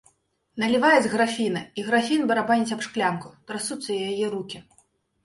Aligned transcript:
Налівае 0.61 0.99
з 1.05 1.11
графіна, 1.15 1.61
і 1.81 1.83
графін 1.89 2.23
барабаніць 2.31 2.73
аб 2.77 2.81
шклянку, 2.87 3.27
трасуцца 3.53 3.99
яе 4.09 4.25
рукі. 4.33 4.57